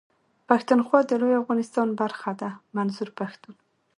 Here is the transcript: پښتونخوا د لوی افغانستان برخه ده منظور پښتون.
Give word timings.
پښتونخوا 0.49 0.99
د 1.05 1.11
لوی 1.21 1.33
افغانستان 1.41 1.87
برخه 2.01 2.31
ده 2.41 2.49
منظور 2.75 3.09
پښتون. 3.19 3.55